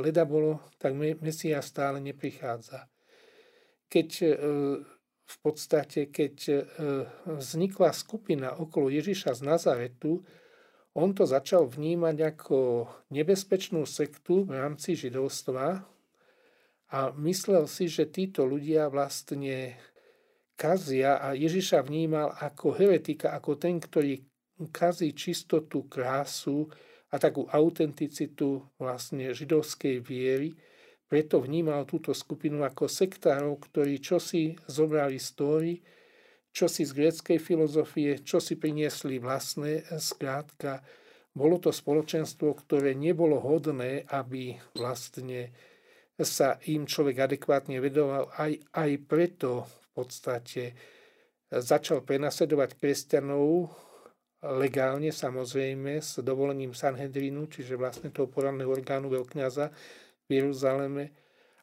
leda 0.00 0.28
bolo, 0.28 0.60
tak 0.76 0.92
Mesiáš 0.96 1.72
stále 1.72 2.00
neprichádza. 2.00 2.88
Keď 3.88 4.08
e, 4.20 4.28
v 5.24 5.36
podstate, 5.40 6.12
keď 6.12 6.34
e, 6.44 6.54
vznikla 7.24 7.96
skupina 7.96 8.52
okolo 8.52 8.92
Ježiša 8.92 9.32
z 9.32 9.40
Nazaretu, 9.48 10.20
on 10.92 11.14
to 11.16 11.24
začal 11.24 11.68
vnímať 11.68 12.16
ako 12.36 12.58
nebezpečnú 13.14 13.86
sektu 13.88 14.44
v 14.44 14.60
rámci 14.60 14.92
židovstva 14.98 15.86
a 16.88 16.98
myslel 17.20 17.68
si, 17.68 17.86
že 17.86 18.08
títo 18.08 18.48
ľudia 18.48 18.88
vlastne 18.88 19.78
kazia 20.58 21.22
a 21.22 21.38
Ježiša 21.38 21.86
vnímal 21.86 22.34
ako 22.34 22.74
heretika, 22.74 23.30
ako 23.36 23.60
ten, 23.60 23.78
ktorý 23.78 24.26
kazí 24.74 25.14
čistotu, 25.14 25.86
krásu 25.86 26.66
a 27.08 27.16
takú 27.16 27.46
autenticitu 27.48 28.66
vlastne 28.76 29.30
židovskej 29.30 30.02
viery 30.02 30.58
preto 31.08 31.40
vnímal 31.40 31.88
túto 31.88 32.12
skupinu 32.12 32.60
ako 32.68 32.84
sektárov, 32.84 33.56
ktorí 33.64 33.96
čosi 33.96 34.52
zobrali 34.68 35.16
z 35.16 35.28
Tóry, 35.32 35.74
čosi 36.52 36.84
z 36.84 36.92
gréckej 36.92 37.40
filozofie, 37.40 38.20
čosi 38.20 38.60
priniesli 38.60 39.16
vlastné. 39.16 39.88
Skrátka, 39.96 40.84
bolo 41.32 41.56
to 41.56 41.72
spoločenstvo, 41.72 42.52
ktoré 42.52 42.92
nebolo 42.92 43.40
hodné, 43.40 44.04
aby 44.12 44.60
vlastne 44.76 45.48
sa 46.20 46.60
im 46.68 46.84
človek 46.84 47.24
adekvátne 47.24 47.80
vedoval. 47.80 48.28
Aj, 48.36 48.52
aj 48.76 48.90
preto 49.08 49.64
v 49.64 49.86
podstate 49.96 50.76
začal 51.48 52.04
prenasledovať 52.04 52.76
kresťanov 52.76 53.72
legálne 54.42 55.10
samozrejme 55.10 55.98
s 55.98 56.22
dovolením 56.22 56.70
Sanhedrinu, 56.70 57.50
čiže 57.50 57.74
vlastne 57.74 58.14
toho 58.14 58.30
poradného 58.30 58.70
orgánu 58.70 59.10
veľkňaza, 59.10 59.66
v 60.28 60.44
Jeruzaleme, 60.44 61.10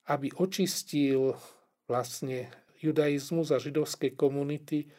aby 0.10 0.34
očistil 0.42 1.38
vlastne 1.86 2.50
judaizmus 2.82 3.54
a 3.54 3.62
židovské 3.62 4.18
komunity 4.18 4.90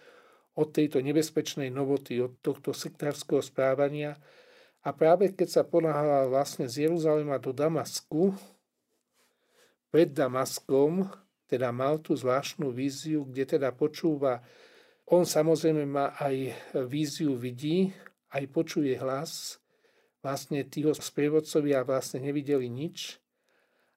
od 0.57 0.73
tejto 0.73 1.03
nebezpečnej 1.03 1.69
novoty, 1.69 2.23
od 2.23 2.39
tohto 2.41 2.71
sektárskeho 2.73 3.43
správania. 3.43 4.17
A 4.87 4.95
práve 4.95 5.35
keď 5.35 5.49
sa 5.51 5.63
ponáhala 5.67 6.31
vlastne 6.31 6.71
z 6.71 6.87
Jeruzalema 6.87 7.43
do 7.43 7.51
Damasku, 7.51 8.33
pred 9.91 10.15
Damaskom, 10.15 11.11
teda 11.51 11.75
mal 11.75 11.99
tú 11.99 12.15
zvláštnu 12.15 12.71
víziu, 12.71 13.27
kde 13.27 13.59
teda 13.59 13.75
počúva, 13.75 14.43
on 15.07 15.23
samozrejme 15.23 15.87
má 15.87 16.15
aj 16.19 16.55
víziu 16.91 17.39
vidí, 17.39 17.95
aj 18.35 18.45
počuje 18.51 18.99
hlas, 18.99 19.63
vlastne 20.27 20.67
tího 20.67 20.91
sprievodcovia 20.91 21.87
vlastne 21.87 22.19
nevideli 22.19 22.67
nič, 22.67 23.23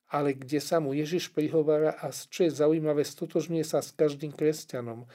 ale 0.10 0.38
kde 0.38 0.62
sa 0.62 0.78
mu 0.78 0.94
Ježiš 0.94 1.34
prihovára 1.34 1.98
a 1.98 2.14
čo 2.14 2.46
je 2.46 2.54
zaujímavé, 2.54 3.06
stotožňuje 3.06 3.66
sa 3.66 3.82
s 3.82 3.94
každým 3.94 4.34
kresťanom. 4.34 5.10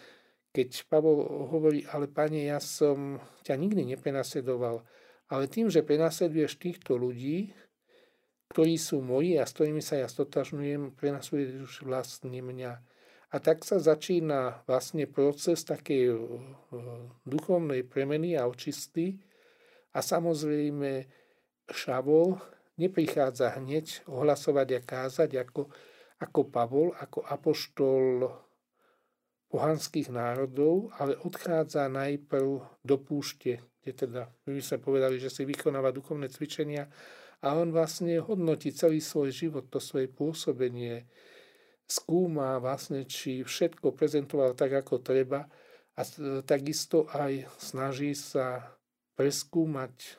Keď 0.55 0.87
Pavol 0.87 1.51
hovorí, 1.51 1.83
ale 1.91 2.07
pane, 2.07 2.47
ja 2.47 2.63
som 2.63 3.19
ťa 3.43 3.59
nikdy 3.59 3.95
neprenasedoval, 3.95 4.87
ale 5.31 5.45
tým, 5.51 5.67
že 5.67 5.83
prenasleduješ 5.83 6.63
týchto 6.63 6.95
ľudí, 6.95 7.51
ktorí 8.55 8.79
sú 8.79 9.03
moji 9.03 9.35
a 9.35 9.47
s 9.47 9.55
ktorými 9.55 9.83
sa 9.83 9.99
ja 9.99 10.07
stotožňujem, 10.07 10.95
prenasleduješ 10.95 11.83
vlastne 11.83 12.39
mňa. 12.39 12.79
A 13.35 13.43
tak 13.43 13.67
sa 13.67 13.83
začína 13.83 14.62
vlastne 14.71 15.11
proces 15.11 15.67
takej 15.67 16.05
eh, 16.07 16.19
duchovnej 17.26 17.83
premeny 17.83 18.38
a 18.38 18.47
očisty. 18.47 19.19
A 19.95 20.03
samozrejme 20.03 21.11
Šavol, 21.67 22.38
neprichádza 22.79 23.59
hneď 23.59 24.07
ohlasovať 24.11 24.69
a 24.79 24.81
kázať 24.83 25.31
ako, 25.47 25.71
ako 26.19 26.41
Pavol, 26.50 26.88
ako 26.95 27.23
apoštol 27.23 28.26
pohanských 29.50 30.11
národov, 30.11 30.91
ale 30.99 31.14
odchádza 31.23 31.87
najprv 31.87 32.83
do 32.83 32.97
púšte, 32.99 33.62
kde 33.83 33.93
teda 33.95 34.23
my 34.50 34.59
by 34.59 34.62
sme 34.67 34.79
povedali, 34.83 35.17
že 35.23 35.31
si 35.31 35.47
vykonáva 35.47 35.95
duchovné 35.95 36.26
cvičenia 36.26 36.91
a 37.38 37.55
on 37.55 37.71
vlastne 37.71 38.19
hodnotí 38.19 38.75
celý 38.75 38.99
svoj 38.99 39.31
život, 39.31 39.71
to 39.71 39.79
svoje 39.79 40.11
pôsobenie, 40.11 41.07
skúma 41.85 42.57
vlastne, 42.61 43.05
či 43.05 43.45
všetko 43.45 43.93
prezentoval 43.93 44.57
tak, 44.57 44.73
ako 44.73 45.05
treba 45.05 45.47
a 45.95 46.00
takisto 46.43 47.07
aj 47.14 47.47
snaží 47.61 48.19
sa 48.19 48.75
preskúmať 49.14 50.19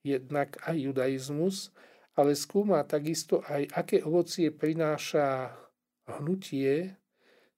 jednak 0.00 0.56
aj 0.64 0.76
judaizmus, 0.80 1.70
ale 2.16 2.32
skúma 2.32 2.80
takisto 2.88 3.44
aj, 3.44 3.68
aké 3.72 4.00
ovocie 4.00 4.48
prináša 4.48 5.52
hnutie 6.08 6.96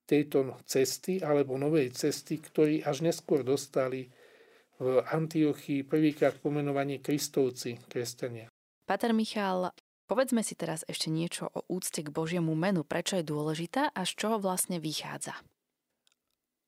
tejto 0.04 0.58
cesty 0.68 1.23
alebo 1.23 1.56
novej 1.56 1.94
cesty, 1.96 2.42
ktorí 2.42 2.84
až 2.84 3.06
neskôr 3.06 3.40
dostali 3.46 4.11
v 4.76 5.00
Antiochii 5.06 5.87
prvýkrát 5.87 6.37
pomenovanie 6.42 6.99
Kristovci, 6.99 7.78
kresťania. 7.87 8.50
Pater 8.84 9.16
Michal, 9.16 9.73
povedzme 10.06 10.44
si 10.44 10.54
teraz 10.54 10.84
ešte 10.88 11.08
niečo 11.08 11.49
o 11.50 11.64
úcte 11.68 12.04
k 12.04 12.12
Božiemu 12.12 12.52
menu. 12.52 12.84
Prečo 12.84 13.18
je 13.20 13.25
dôležitá 13.26 13.90
a 13.90 14.00
z 14.04 14.12
čoho 14.16 14.37
vlastne 14.40 14.78
vychádza? 14.78 15.37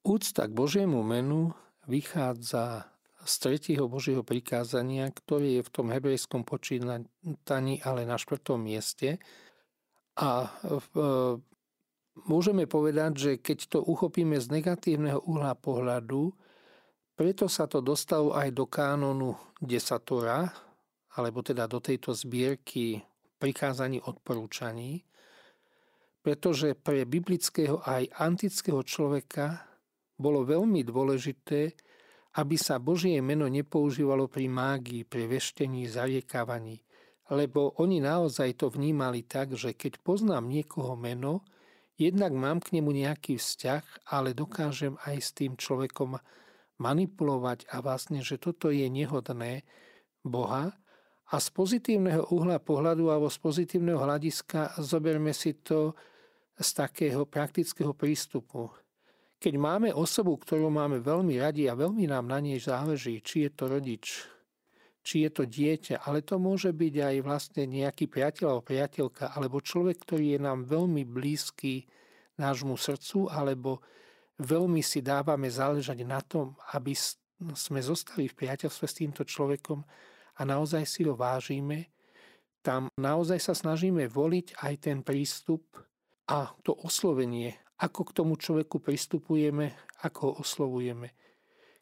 Úcta 0.06 0.46
k 0.46 0.52
Božiemu 0.54 1.02
menu 1.02 1.50
vychádza 1.90 2.90
z 3.26 3.34
tretieho 3.42 3.90
Božieho 3.90 4.22
prikázania, 4.22 5.10
ktoré 5.10 5.58
je 5.58 5.62
v 5.66 5.72
tom 5.74 5.90
hebrejskom 5.90 6.46
počítaní, 6.46 7.74
ale 7.82 8.06
na 8.06 8.14
štvrtom 8.14 8.62
mieste. 8.62 9.18
A 10.14 10.46
v, 10.62 10.86
môžeme 12.22 12.70
povedať, 12.70 13.12
že 13.18 13.32
keď 13.42 13.58
to 13.66 13.78
uchopíme 13.82 14.38
z 14.38 14.46
negatívneho 14.48 15.18
uhla 15.26 15.58
pohľadu, 15.58 16.30
preto 17.18 17.50
sa 17.50 17.66
to 17.66 17.82
dostalo 17.82 18.30
aj 18.36 18.54
do 18.54 18.64
kánonu 18.70 19.34
desatora, 19.58 20.52
alebo 21.16 21.42
teda 21.42 21.66
do 21.66 21.82
tejto 21.82 22.14
zbierky 22.14 23.02
prikázaní 23.36 24.00
odporúčaní, 24.02 25.04
pretože 26.24 26.74
pre 26.74 27.06
biblického 27.06 27.78
aj 27.86 28.10
antického 28.18 28.82
človeka 28.82 29.62
bolo 30.18 30.42
veľmi 30.42 30.82
dôležité, 30.82 31.76
aby 32.36 32.56
sa 32.60 32.76
Božie 32.76 33.16
meno 33.24 33.48
nepoužívalo 33.48 34.28
pri 34.28 34.50
mágii, 34.50 35.08
pri 35.08 35.24
veštení, 35.30 35.88
zariekávaní. 35.88 36.84
Lebo 37.32 37.74
oni 37.80 37.98
naozaj 38.04 38.60
to 38.60 38.68
vnímali 38.68 39.24
tak, 39.24 39.56
že 39.56 39.72
keď 39.72 39.98
poznám 40.04 40.46
niekoho 40.46 40.94
meno, 40.94 41.42
jednak 41.96 42.36
mám 42.36 42.60
k 42.60 42.76
nemu 42.76 42.92
nejaký 42.92 43.40
vzťah, 43.40 44.12
ale 44.12 44.36
dokážem 44.36 45.00
aj 45.08 45.16
s 45.16 45.30
tým 45.32 45.56
človekom 45.56 46.20
manipulovať 46.76 47.72
a 47.72 47.80
vlastne, 47.80 48.20
že 48.20 48.36
toto 48.36 48.68
je 48.68 48.84
nehodné 48.86 49.64
Boha. 50.20 50.76
A 51.26 51.42
z 51.42 51.48
pozitívneho 51.50 52.30
uhla 52.30 52.62
pohľadu 52.62 53.10
alebo 53.10 53.26
z 53.26 53.38
pozitívneho 53.42 53.98
hľadiska 53.98 54.78
zoberme 54.78 55.34
si 55.34 55.58
to 55.58 55.98
z 56.54 56.68
takého 56.70 57.26
praktického 57.26 57.92
prístupu. 57.92 58.70
Keď 59.36 59.54
máme 59.58 59.90
osobu, 59.92 60.38
ktorú 60.38 60.72
máme 60.72 61.02
veľmi 61.02 61.36
radi 61.36 61.68
a 61.68 61.76
veľmi 61.76 62.08
nám 62.08 62.30
na 62.30 62.40
nej 62.40 62.56
záleží, 62.56 63.20
či 63.20 63.44
je 63.44 63.50
to 63.52 63.64
rodič, 63.68 64.24
či 65.04 65.26
je 65.26 65.30
to 65.30 65.44
dieťa, 65.44 66.06
ale 66.08 66.24
to 66.24 66.40
môže 66.40 66.72
byť 66.72 66.94
aj 66.98 67.16
vlastne 67.20 67.62
nejaký 67.68 68.08
priateľ 68.08 68.46
alebo 68.56 68.64
priateľka, 68.64 69.24
alebo 69.36 69.60
človek, 69.60 70.02
ktorý 70.02 70.34
je 70.34 70.40
nám 70.40 70.64
veľmi 70.64 71.04
blízky 71.04 71.84
nášmu 72.40 72.78
srdcu, 72.80 73.28
alebo 73.28 73.84
veľmi 74.40 74.80
si 74.80 75.04
dávame 75.04 75.52
záležať 75.52 75.98
na 76.06 76.24
tom, 76.24 76.56
aby 76.72 76.96
sme 77.52 77.80
zostali 77.84 78.32
v 78.32 78.38
priateľstve 78.40 78.86
s 78.88 78.98
týmto 78.98 79.22
človekom 79.22 79.84
a 80.36 80.40
naozaj 80.44 80.84
si 80.84 81.02
ho 81.08 81.16
vážime, 81.16 81.92
tam 82.60 82.90
naozaj 82.98 83.38
sa 83.38 83.54
snažíme 83.54 84.10
voliť 84.10 84.58
aj 84.60 84.74
ten 84.82 84.98
prístup 85.00 85.64
a 86.26 86.50
to 86.66 86.74
oslovenie, 86.74 87.54
ako 87.78 88.00
k 88.10 88.14
tomu 88.16 88.34
človeku 88.34 88.82
pristupujeme, 88.82 89.72
ako 90.02 90.18
ho 90.26 90.32
oslovujeme. 90.42 91.14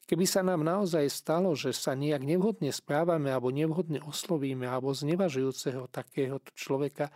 Keby 0.04 0.28
sa 0.28 0.44
nám 0.44 0.60
naozaj 0.60 1.08
stalo, 1.08 1.56
že 1.56 1.72
sa 1.72 1.96
nejak 1.96 2.20
nevhodne 2.20 2.68
správame 2.68 3.32
alebo 3.32 3.48
nevhodne 3.48 4.04
oslovíme 4.04 4.68
alebo 4.68 4.92
znevažujúceho 4.92 5.88
takéhoto 5.88 6.52
človeka, 6.52 7.08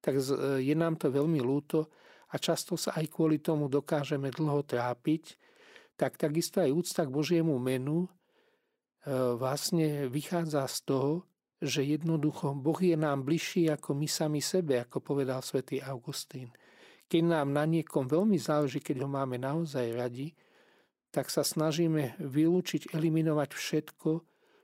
tak 0.00 0.16
je 0.64 0.72
nám 0.72 0.96
to 0.96 1.12
veľmi 1.12 1.44
lúto 1.44 1.92
a 2.32 2.40
často 2.40 2.80
sa 2.80 2.96
aj 2.96 3.12
kvôli 3.12 3.44
tomu 3.44 3.68
dokážeme 3.68 4.32
dlho 4.32 4.64
trápiť, 4.64 5.36
tak 6.00 6.16
takisto 6.16 6.64
aj 6.64 6.72
úcta 6.72 7.04
k 7.04 7.12
Božiemu 7.12 7.60
menu 7.60 8.08
e, 8.08 8.08
vlastne 9.08 10.08
vychádza 10.10 10.68
z 10.68 10.78
toho, 10.84 11.12
že 11.60 11.84
jednoducho 11.84 12.56
Boh 12.56 12.80
je 12.80 12.96
nám 12.96 13.24
bližší 13.28 13.68
ako 13.68 13.92
my 13.92 14.08
sami 14.08 14.40
sebe, 14.40 14.80
ako 14.80 15.04
povedal 15.04 15.44
svätý 15.44 15.80
Augustín. 15.84 16.48
Keď 17.10 17.22
nám 17.26 17.52
na 17.52 17.68
niekom 17.68 18.08
veľmi 18.08 18.40
záleží, 18.40 18.80
keď 18.80 19.04
ho 19.04 19.08
máme 19.10 19.36
naozaj 19.36 19.92
radi, 19.92 20.32
tak 21.10 21.28
sa 21.28 21.42
snažíme 21.42 22.16
vylúčiť, 22.22 22.94
eliminovať 22.94 23.50
všetko, 23.52 24.10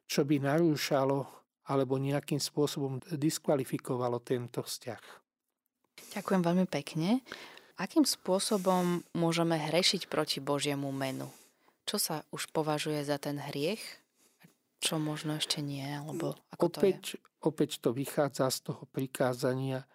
čo 0.07 0.21
by 0.23 0.37
narúšalo 0.41 1.27
alebo 1.67 1.99
nejakým 1.99 2.39
spôsobom 2.39 3.03
diskvalifikovalo 3.11 4.23
tento 4.23 4.63
vzťah. 4.63 5.03
Ďakujem 6.15 6.43
veľmi 6.47 6.67
pekne. 6.71 7.21
Akým 7.77 8.07
spôsobom 8.07 9.03
môžeme 9.13 9.59
hrešiť 9.59 10.07
proti 10.07 10.39
Božiemu 10.39 10.89
menu? 10.95 11.27
Čo 11.85 11.99
sa 11.99 12.17
už 12.31 12.49
považuje 12.55 13.03
za 13.03 13.19
ten 13.19 13.37
hriech? 13.37 13.83
Čo 14.81 15.01
možno 15.01 15.41
ešte 15.41 15.65
nie? 15.65 15.85
Alebo 15.85 16.37
ako 16.53 16.65
opäť, 16.69 17.01
to 17.01 17.17
je? 17.17 17.49
opäť 17.49 17.71
to 17.81 17.91
vychádza 17.97 18.53
z 18.53 18.59
toho 18.73 18.83
prikázania. 18.91 19.89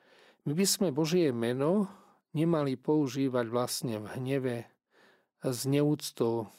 My 0.47 0.57
by 0.57 0.65
sme 0.65 0.87
Božie 0.89 1.29
meno 1.29 1.85
nemali 2.33 2.79
používať 2.79 3.45
vlastne 3.51 4.01
v 4.01 4.07
hneve 4.17 4.55
s 5.41 5.59
neúctou, 5.69 6.49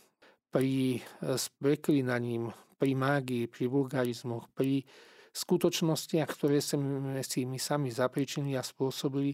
pri, 0.53 1.01
s 1.25 1.49
preklinaním, 1.57 2.53
pri 2.77 2.93
mágii, 2.93 3.49
pri 3.49 3.65
vulgarizmoch, 3.73 4.53
pri 4.53 4.85
skutočnostiach, 5.33 6.29
ktoré 6.29 6.61
sme 6.61 7.25
si 7.25 7.49
my 7.49 7.57
sami 7.57 7.89
zapričinili 7.89 8.53
a 8.53 8.63
spôsobili 8.63 9.33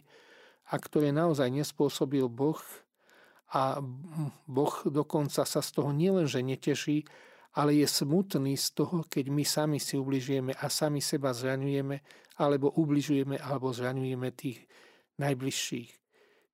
a 0.71 0.78
ktoré 0.78 1.11
naozaj 1.11 1.50
nespôsobil 1.50 2.30
Boh 2.30 2.62
a 3.50 3.83
Boh 4.47 4.75
dokonca 4.87 5.42
sa 5.42 5.61
z 5.64 5.71
toho 5.75 5.90
nielenže 5.90 6.38
neteší, 6.45 7.09
ale 7.58 7.82
je 7.82 7.86
smutný 7.90 8.54
z 8.54 8.70
toho, 8.70 9.02
keď 9.02 9.34
my 9.34 9.42
sami 9.42 9.78
si 9.82 9.98
ubližujeme 9.98 10.54
a 10.54 10.66
sami 10.70 11.02
seba 11.02 11.34
zraňujeme, 11.34 11.98
alebo 12.38 12.70
ubližujeme, 12.78 13.34
alebo 13.42 13.74
zraňujeme 13.74 14.30
tých 14.30 14.62
najbližších. 15.18 15.90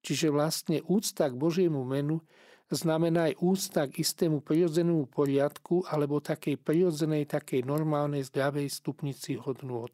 Čiže 0.00 0.32
vlastne 0.32 0.80
úcta 0.88 1.28
k 1.28 1.36
Božiemu 1.36 1.84
menu 1.84 2.24
znamená 2.72 3.28
aj 3.28 3.34
úcta 3.44 3.84
k 3.84 4.00
istému 4.00 4.40
prirodzenému 4.40 5.12
poriadku 5.12 5.84
alebo 5.84 6.24
takej 6.24 6.56
prirodzenej, 6.56 7.28
takej 7.28 7.68
normálnej, 7.68 8.24
zdravej 8.24 8.72
stupnici 8.72 9.36
hodnôt. 9.36 9.92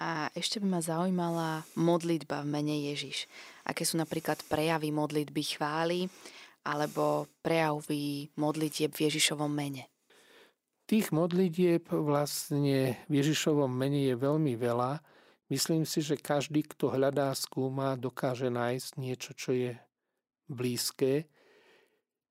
A 0.00 0.32
ešte 0.32 0.56
by 0.56 0.66
ma 0.68 0.80
zaujímala 0.80 1.68
modlitba 1.76 2.40
v 2.44 2.48
mene 2.48 2.76
Ježiš. 2.92 3.28
Aké 3.68 3.84
sú 3.84 4.00
napríklad 4.00 4.40
prejavy 4.48 4.88
modlitby 4.88 5.42
chvály 5.44 6.08
alebo 6.62 7.26
prejavy 7.42 8.30
modlitieb 8.38 8.94
v 8.94 9.10
Ježišovom 9.10 9.50
mene? 9.50 9.90
Tých 10.86 11.14
modlitieb 11.14 11.88
vlastne 11.90 12.98
v 13.06 13.12
Ježišovom 13.12 13.70
mene 13.70 14.06
je 14.06 14.14
veľmi 14.18 14.54
veľa 14.58 15.02
Myslím 15.52 15.84
si, 15.84 16.00
že 16.00 16.16
každý, 16.16 16.64
kto 16.64 16.96
hľadá, 16.96 17.28
skúma, 17.36 17.92
dokáže 18.00 18.48
nájsť 18.48 18.90
niečo, 18.96 19.36
čo 19.36 19.52
je 19.52 19.76
blízke 20.48 21.28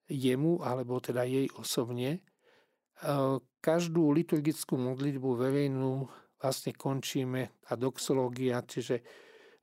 jemu, 0.10 0.65
alebo 0.65 0.98
teda 0.98 1.22
jej 1.30 1.46
osobne. 1.54 2.17
E, 2.17 2.20
každú 3.62 4.10
liturgickú 4.10 4.74
modlitbu 4.74 5.38
verejnú 5.38 6.10
vlastne 6.41 6.74
končíme 6.74 7.62
a 7.70 7.78
doxológia, 7.78 8.65
čiže 8.65 9.06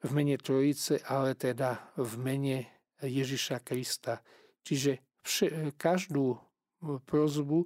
v 0.07 0.11
mene 0.15 0.39
Trojice, 0.39 1.03
ale 1.11 1.35
teda 1.35 1.99
v 1.99 2.13
mene 2.15 2.57
Ježiša 3.03 3.67
Krista. 3.67 4.23
Čiže 4.69 5.01
vše, 5.25 5.73
každú 5.81 6.37
prozbu, 7.09 7.65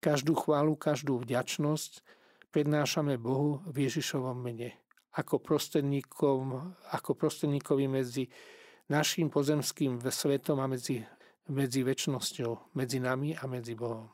každú 0.00 0.32
chválu, 0.40 0.72
každú 0.72 1.20
vďačnosť 1.20 2.00
prednášame 2.48 3.20
Bohu 3.20 3.60
v 3.68 3.84
Ježišovom 3.84 4.40
mene 4.40 4.80
ako 5.14 5.38
prostredníkom, 5.38 6.74
ako 6.90 7.10
prostredníkovi 7.14 7.86
medzi 7.86 8.24
našim 8.90 9.28
pozemským 9.30 10.00
svetom 10.00 10.58
a 10.58 10.66
medzi, 10.66 11.04
medzi 11.52 11.84
väčšnosťou, 11.84 12.74
medzi 12.74 12.98
nami 12.98 13.36
a 13.38 13.44
medzi 13.46 13.76
Bohom. 13.78 14.10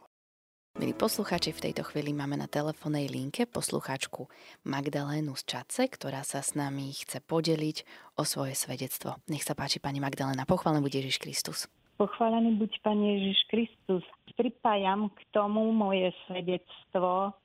Milí 0.78 0.94
poslucháči, 0.94 1.50
v 1.50 1.70
tejto 1.70 1.82
chvíli 1.82 2.14
máme 2.14 2.38
na 2.38 2.46
telefónnej 2.46 3.10
linke 3.10 3.42
poslucháčku 3.46 4.30
Magdalénu 4.66 5.34
z 5.34 5.42
Čace, 5.46 5.90
ktorá 5.90 6.22
sa 6.22 6.42
s 6.42 6.54
nami 6.54 6.94
chce 6.94 7.18
podeliť 7.22 7.76
o 8.18 8.22
svoje 8.22 8.54
svedectvo. 8.54 9.18
Nech 9.26 9.42
sa 9.42 9.58
páči, 9.58 9.82
pani 9.82 9.98
Magdalena, 9.98 10.46
pochválený 10.46 10.86
buď 10.86 10.92
Ježiš 11.02 11.16
Kristus. 11.18 11.58
Pochválený 12.00 12.56
buď 12.56 12.80
Pane 12.80 13.04
Ježiš 13.12 13.44
Kristus. 13.52 14.00
Pripájam 14.32 15.12
k 15.12 15.20
tomu 15.36 15.68
moje 15.68 16.08
svedectvo, 16.24 17.36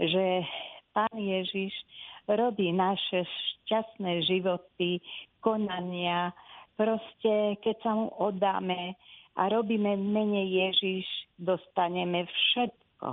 že 0.00 0.48
Pán 0.96 1.12
Ježiš 1.12 1.76
robí 2.24 2.72
naše 2.72 3.28
šťastné 3.28 4.24
životy, 4.24 5.04
konania. 5.44 6.32
Proste, 6.72 7.60
keď 7.60 7.76
sa 7.84 7.92
mu 7.92 8.08
oddáme 8.16 8.96
a 9.36 9.42
robíme 9.52 10.00
v 10.00 10.04
mene 10.08 10.42
Ježiš, 10.56 11.04
dostaneme 11.36 12.24
všetko. 12.24 13.12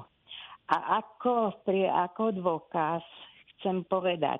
A 0.72 1.04
ako, 1.04 1.60
pri, 1.68 1.92
ako 1.92 2.40
dôkaz 2.40 3.04
chcem 3.60 3.84
povedať, 3.92 4.40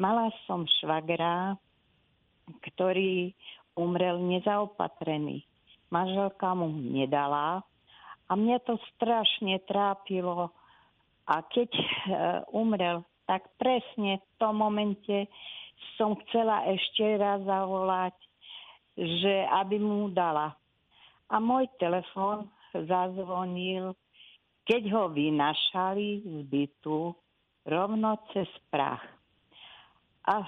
mala 0.00 0.32
som 0.48 0.64
švagra, 0.80 1.60
ktorý 2.72 3.36
umrel 3.76 4.16
nezaopatrený. 4.24 5.44
Manželka 5.94 6.50
mu 6.58 6.66
nedala 6.74 7.62
a 8.26 8.32
mňa 8.34 8.58
to 8.66 8.74
strašne 8.94 9.62
trápilo. 9.62 10.50
A 11.30 11.38
keď 11.46 11.70
uh, 11.70 11.84
umrel, 12.50 13.06
tak 13.30 13.46
presne 13.56 14.18
v 14.18 14.26
tom 14.36 14.58
momente 14.58 15.30
som 15.94 16.18
chcela 16.26 16.66
ešte 16.66 17.14
raz 17.14 17.40
zavolať, 17.46 18.16
že 18.98 19.46
aby 19.54 19.78
mu 19.78 20.10
dala. 20.10 20.50
A 21.30 21.38
môj 21.38 21.70
telefon 21.78 22.50
zazvonil, 22.74 23.94
keď 24.66 24.82
ho 24.92 25.04
vynašali 25.14 26.26
z 26.26 26.36
bytu 26.50 27.14
rovno 27.64 28.18
cez 28.34 28.50
prach. 28.68 29.02
A 30.26 30.44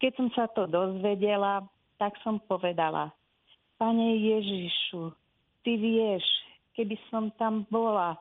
keď 0.00 0.12
som 0.16 0.28
sa 0.34 0.46
to 0.50 0.66
dozvedela, 0.66 1.62
tak 1.98 2.16
som 2.24 2.40
povedala, 2.40 3.12
Pane 3.80 4.12
Ježišu, 4.20 5.08
ty 5.64 5.80
vieš, 5.80 6.20
keby 6.76 7.00
som 7.08 7.32
tam 7.40 7.64
bola, 7.72 8.20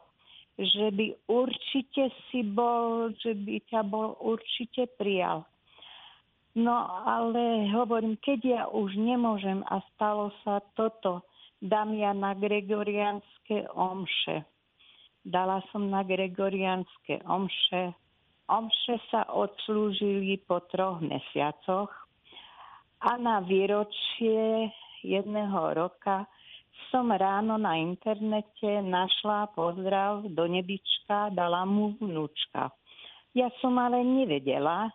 že 0.56 0.88
by 0.96 1.20
určite 1.28 2.16
si 2.32 2.48
bol, 2.48 3.12
že 3.20 3.36
by 3.36 3.60
ťa 3.68 3.84
bol 3.84 4.16
určite 4.24 4.88
prijal. 4.96 5.44
No 6.56 7.04
ale 7.04 7.68
hovorím, 7.76 8.16
keď 8.24 8.40
ja 8.44 8.64
už 8.72 8.96
nemôžem 8.96 9.60
a 9.68 9.84
stalo 9.96 10.32
sa 10.48 10.64
toto, 10.80 11.28
dám 11.60 11.92
ja 11.96 12.16
na 12.16 12.36
gregorianské 12.36 13.68
omše. 13.76 14.48
Dala 15.28 15.60
som 15.76 15.92
na 15.92 16.08
gregorianské 16.08 17.20
omše. 17.28 17.92
Omše 18.48 18.96
sa 19.12 19.28
odslúžili 19.28 20.40
po 20.48 20.64
troch 20.72 21.04
mesiacoch 21.04 21.92
a 23.04 23.12
na 23.20 23.44
výročie 23.44 24.72
roka 25.76 26.28
som 26.92 27.12
ráno 27.12 27.60
na 27.60 27.76
internete 27.76 28.82
našla 28.82 29.52
pozdrav 29.52 30.26
do 30.32 30.48
nebička, 30.48 31.30
dala 31.36 31.68
mu 31.68 31.94
vnúčka. 32.00 32.72
Ja 33.36 33.52
som 33.62 33.78
ale 33.78 34.02
nevedela, 34.02 34.90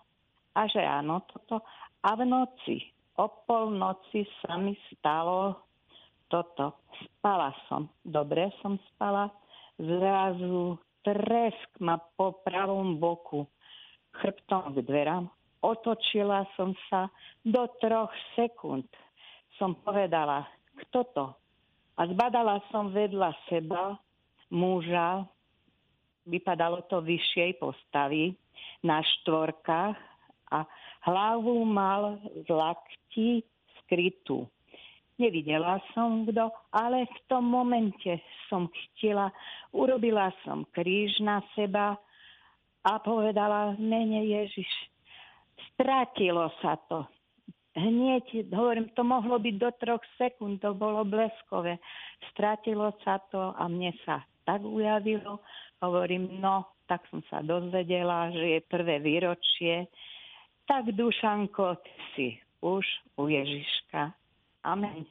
a 0.54 0.60
že 0.70 0.82
áno, 0.82 1.22
toto. 1.28 1.62
A 2.04 2.14
v 2.14 2.26
noci, 2.26 2.76
o 3.18 3.26
polnoci 3.46 4.26
sa 4.42 4.58
mi 4.58 4.74
stalo 4.90 5.66
toto. 6.30 6.82
Spala 6.98 7.50
som, 7.66 7.90
dobre 8.02 8.50
som 8.62 8.78
spala, 8.94 9.30
zrazu 9.78 10.78
tresk 11.02 11.70
ma 11.82 11.98
po 11.98 12.42
pravom 12.42 12.96
boku, 12.98 13.46
chrbtom 14.18 14.78
k 14.78 14.86
dverám. 14.86 15.26
Otočila 15.64 16.44
som 16.54 16.76
sa 16.92 17.08
do 17.40 17.64
troch 17.80 18.12
sekúnd. 18.36 18.84
Som 19.64 19.80
povedala, 19.80 20.44
kto 20.76 21.08
to? 21.16 21.26
A 21.96 22.04
zbadala 22.04 22.60
som 22.68 22.92
vedľa 22.92 23.32
seba 23.48 23.96
muža, 24.52 25.24
vypadalo 26.28 26.84
to 26.84 27.00
vyššej 27.00 27.56
postavy, 27.56 28.36
na 28.84 29.00
štvorkách 29.00 29.96
a 30.52 30.68
hlavu 31.08 31.64
mal 31.64 32.20
z 32.44 32.48
lakti 32.52 33.40
skrytú. 33.80 34.44
Nevidela 35.16 35.80
som 35.96 36.28
kto, 36.28 36.52
ale 36.68 37.08
v 37.08 37.18
tom 37.24 37.48
momente 37.48 38.20
som 38.52 38.68
chtela, 38.68 39.32
urobila 39.72 40.28
som 40.44 40.68
kríž 40.76 41.24
na 41.24 41.40
seba 41.56 41.96
a 42.84 43.00
povedala 43.00 43.80
mene 43.80 44.28
Ježiš. 44.28 44.68
Strátilo 45.72 46.52
sa 46.60 46.76
to 46.84 47.13
hneď, 47.74 48.48
hovorím, 48.54 48.88
to 48.94 49.02
mohlo 49.02 49.38
byť 49.38 49.54
do 49.58 49.70
troch 49.78 50.04
sekúnd, 50.16 50.62
to 50.62 50.74
bolo 50.74 51.02
bleskové. 51.02 51.78
Stratilo 52.30 52.94
sa 53.02 53.18
to 53.30 53.54
a 53.54 53.66
mne 53.66 53.92
sa 54.06 54.22
tak 54.46 54.62
ujavilo. 54.62 55.42
Hovorím, 55.82 56.40
no, 56.40 56.64
tak 56.86 57.04
som 57.10 57.20
sa 57.28 57.42
dozvedela, 57.44 58.30
že 58.32 58.58
je 58.58 58.60
prvé 58.64 59.02
výročie. 59.02 59.90
Tak, 60.64 60.94
Dušanko, 60.96 61.76
ty 61.84 61.94
si 62.16 62.28
už 62.64 62.84
u 63.20 63.28
Ježiška. 63.28 64.16
Amen. 64.64 65.04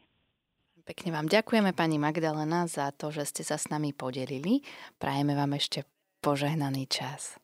Pekne 0.83 1.15
vám 1.15 1.31
ďakujeme, 1.31 1.71
pani 1.71 1.95
Magdalena, 1.95 2.67
za 2.67 2.91
to, 2.91 3.13
že 3.13 3.23
ste 3.29 3.43
sa 3.45 3.55
s 3.55 3.71
nami 3.71 3.95
podelili. 3.95 4.65
Prajeme 4.99 5.31
vám 5.31 5.55
ešte 5.55 5.87
požehnaný 6.19 6.91
čas. 6.91 7.42